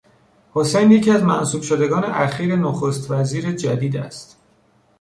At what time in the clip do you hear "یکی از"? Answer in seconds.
0.91-1.23